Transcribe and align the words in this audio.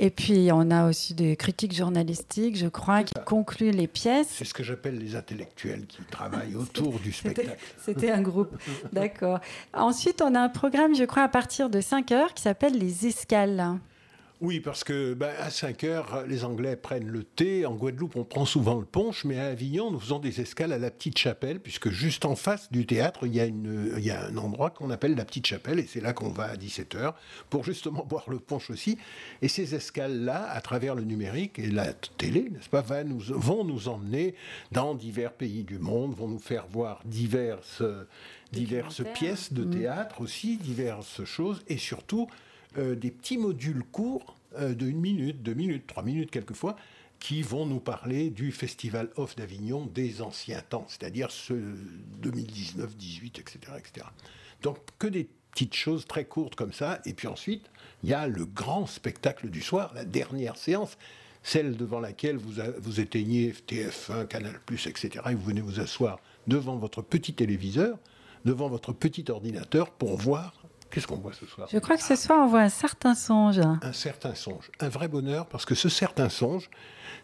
Et 0.00 0.10
puis, 0.10 0.50
on 0.52 0.70
a 0.70 0.88
aussi 0.88 1.12
des 1.12 1.34
critiques 1.34 1.74
journalistiques, 1.74 2.56
je 2.56 2.68
crois, 2.68 3.02
qui 3.02 3.14
concluent 3.26 3.72
les 3.72 3.88
pièces. 3.88 4.28
C'est 4.30 4.44
ce 4.44 4.54
que 4.54 4.62
j'appelle 4.62 4.96
les 4.96 5.16
intellectuels 5.16 5.86
qui 5.86 5.98
travaillent 6.08 6.54
autour 6.54 7.00
du 7.00 7.10
spectacle. 7.12 7.58
C'était 7.84 8.12
un 8.12 8.22
groupe, 8.22 8.56
d'accord. 8.92 9.40
Ensuite, 9.74 10.22
on 10.22 10.36
a 10.36 10.40
un 10.40 10.48
programme, 10.48 10.94
je 10.94 11.02
crois, 11.02 11.24
à 11.24 11.28
partir 11.28 11.68
de 11.68 11.80
5 11.80 12.12
heures 12.12 12.32
qui 12.32 12.42
s'appelle 12.42 12.78
Les 12.78 13.08
Escales. 13.08 13.80
Oui, 14.40 14.60
parce 14.60 14.84
que 14.84 15.14
ben, 15.14 15.32
à 15.40 15.50
5 15.50 15.82
heures, 15.82 16.24
les 16.28 16.44
Anglais 16.44 16.76
prennent 16.76 17.08
le 17.08 17.24
thé. 17.24 17.66
En 17.66 17.74
Guadeloupe, 17.74 18.14
on 18.14 18.22
prend 18.22 18.44
souvent 18.44 18.76
le 18.76 18.84
punch, 18.84 19.24
mais 19.24 19.36
à 19.36 19.46
Avignon, 19.46 19.90
nous 19.90 19.98
faisons 19.98 20.20
des 20.20 20.40
escales 20.40 20.72
à 20.72 20.78
la 20.78 20.92
Petite 20.92 21.18
Chapelle, 21.18 21.58
puisque 21.58 21.90
juste 21.90 22.24
en 22.24 22.36
face 22.36 22.70
du 22.70 22.86
théâtre, 22.86 23.26
il 23.26 23.34
y 23.34 23.40
a, 23.40 23.46
une, 23.46 23.94
il 23.96 24.04
y 24.04 24.12
a 24.12 24.26
un 24.26 24.36
endroit 24.36 24.70
qu'on 24.70 24.90
appelle 24.90 25.16
la 25.16 25.24
Petite 25.24 25.46
Chapelle, 25.46 25.80
et 25.80 25.86
c'est 25.88 26.00
là 26.00 26.12
qu'on 26.12 26.28
va 26.28 26.44
à 26.44 26.56
17 26.56 26.94
heures 26.94 27.16
pour 27.50 27.64
justement 27.64 28.04
boire 28.08 28.30
le 28.30 28.38
punch 28.38 28.70
aussi. 28.70 28.96
Et 29.42 29.48
ces 29.48 29.74
escales-là, 29.74 30.48
à 30.48 30.60
travers 30.60 30.94
le 30.94 31.02
numérique 31.02 31.58
et 31.58 31.68
la 31.68 31.92
télé, 31.92 32.48
n'est-ce 32.48 32.68
pas, 32.68 32.80
va 32.80 33.02
nous, 33.02 33.18
vont 33.18 33.64
nous 33.64 33.88
emmener 33.88 34.36
dans 34.70 34.94
divers 34.94 35.32
pays 35.32 35.64
du 35.64 35.80
monde, 35.80 36.14
vont 36.14 36.28
nous 36.28 36.38
faire 36.38 36.68
voir 36.68 37.00
diverses, 37.04 37.82
diverses 38.52 39.02
pièces 39.14 39.52
de 39.52 39.64
mmh. 39.64 39.70
théâtre 39.70 40.20
aussi, 40.20 40.58
diverses 40.58 41.24
choses, 41.24 41.64
et 41.66 41.76
surtout 41.76 42.28
euh, 42.78 42.94
des 42.94 43.10
petits 43.10 43.38
modules 43.38 43.82
courts 43.90 44.36
euh, 44.58 44.74
de 44.74 44.86
une 44.86 45.00
minute, 45.00 45.42
deux 45.42 45.54
minutes, 45.54 45.86
trois 45.86 46.02
minutes 46.02 46.30
quelquefois, 46.30 46.76
qui 47.18 47.42
vont 47.42 47.66
nous 47.66 47.80
parler 47.80 48.30
du 48.30 48.52
Festival 48.52 49.10
Off 49.16 49.34
d'Avignon 49.34 49.86
des 49.86 50.22
anciens 50.22 50.60
temps, 50.60 50.86
c'est-à-dire 50.88 51.30
ce 51.30 51.54
2019, 52.22 52.96
18, 52.96 53.40
etc., 53.40 53.58
etc. 53.76 54.06
Donc 54.62 54.78
que 54.98 55.08
des 55.08 55.28
petites 55.50 55.74
choses 55.74 56.06
très 56.06 56.24
courtes 56.24 56.54
comme 56.54 56.72
ça, 56.72 57.00
et 57.04 57.14
puis 57.14 57.26
ensuite, 57.26 57.68
il 58.04 58.10
y 58.10 58.14
a 58.14 58.28
le 58.28 58.44
grand 58.44 58.86
spectacle 58.86 59.50
du 59.50 59.60
soir, 59.60 59.92
la 59.94 60.04
dernière 60.04 60.56
séance, 60.56 60.96
celle 61.42 61.76
devant 61.76 62.00
laquelle 62.00 62.36
vous, 62.36 62.62
vous 62.78 63.00
éteignez 63.00 63.52
TF1, 63.66 64.26
Canal+, 64.28 64.60
etc., 64.70 65.24
et 65.30 65.34
vous 65.34 65.44
venez 65.44 65.60
vous 65.60 65.80
asseoir 65.80 66.20
devant 66.46 66.76
votre 66.76 67.02
petit 67.02 67.34
téléviseur, 67.34 67.98
devant 68.44 68.68
votre 68.68 68.92
petit 68.92 69.24
ordinateur 69.30 69.90
pour 69.90 70.16
voir 70.16 70.54
Qu'est-ce 70.90 71.06
qu'on 71.06 71.16
voit 71.16 71.32
ce 71.32 71.46
soir? 71.46 71.68
Je 71.70 71.78
crois 71.78 71.96
que 71.96 72.02
ce 72.02 72.16
soir, 72.16 72.38
on 72.44 72.46
voit 72.46 72.60
un 72.60 72.68
certain 72.68 73.14
songe. 73.14 73.60
Un 73.60 73.92
certain 73.92 74.34
songe. 74.34 74.70
Un 74.80 74.88
vrai 74.88 75.08
bonheur, 75.08 75.46
parce 75.46 75.64
que 75.64 75.74
ce 75.74 75.88
certain 75.88 76.28
songe, 76.28 76.70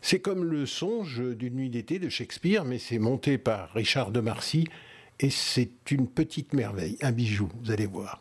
c'est 0.03 0.21
comme 0.21 0.45
le 0.45 0.67
songe 0.67 1.21
d'une 1.21 1.55
nuit 1.55 1.71
d'été 1.71 1.99
de 1.99 2.09
Shakespeare, 2.09 2.65
mais 2.65 2.79
c'est 2.79 2.99
monté 2.99 3.39
par 3.39 3.71
Richard 3.73 4.11
de 4.11 4.21
Marcy, 4.21 4.69
et 5.21 5.31
c'est 5.31 5.91
une 5.91 6.07
petite 6.07 6.53
merveille, 6.53 6.99
un 7.01 7.13
bijou, 7.13 7.49
vous 7.63 7.71
allez 7.71 7.87
voir. 7.87 8.21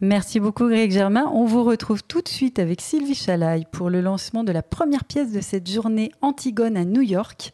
Merci 0.00 0.38
beaucoup 0.38 0.68
Greg 0.68 0.92
Germain. 0.92 1.28
On 1.34 1.44
vous 1.44 1.64
retrouve 1.64 2.04
tout 2.04 2.22
de 2.22 2.28
suite 2.28 2.60
avec 2.60 2.80
Sylvie 2.80 3.16
Chalaille 3.16 3.66
pour 3.72 3.90
le 3.90 4.00
lancement 4.00 4.44
de 4.44 4.52
la 4.52 4.62
première 4.62 5.02
pièce 5.02 5.32
de 5.32 5.40
cette 5.40 5.68
journée 5.68 6.12
Antigone 6.22 6.76
à 6.76 6.84
New 6.84 7.02
York. 7.02 7.52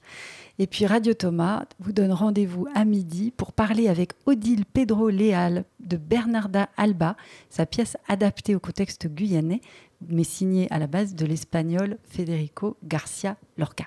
Et 0.59 0.69
puis 0.69 0.87
Radio 0.87 1.15
Thomas 1.15 1.65
vous 1.81 1.93
donne 1.93 2.13
rendez-vous 2.13 2.69
à 2.75 2.85
midi 2.85 3.33
pour 3.37 3.53
parler 3.53 3.89
avec 3.89 4.13
Odile 4.25 4.65
Pedro 4.65 5.09
Léal 5.09 5.65
de 5.81 5.97
Bernarda 5.97 6.69
Alba, 6.77 7.17
sa 7.51 7.67
pièce 7.67 7.97
adaptée 8.07 8.55
au 8.55 8.61
contexte 8.61 9.09
guyanais, 9.09 9.61
mais 10.09 10.23
signée 10.23 10.69
à 10.71 10.79
la 10.79 10.87
base 10.87 11.17
de 11.17 11.27
l'espagnol 11.27 11.99
Federico 12.05 12.77
Garcia 12.85 13.37
Lorca. 13.59 13.87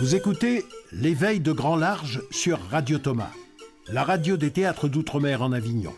Vous 0.00 0.14
écoutez 0.14 0.64
L'éveil 0.90 1.40
de 1.40 1.52
grand 1.52 1.76
large 1.76 2.22
sur 2.30 2.58
Radio 2.70 2.98
Thomas, 2.98 3.32
la 3.88 4.04
radio 4.04 4.38
des 4.38 4.50
théâtres 4.50 4.88
d'outre-mer 4.88 5.42
en 5.42 5.52
Avignon. 5.52 5.92